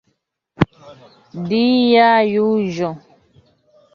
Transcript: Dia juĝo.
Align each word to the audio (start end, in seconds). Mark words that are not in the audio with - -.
Dia 1.51 2.07
juĝo. 2.31 2.91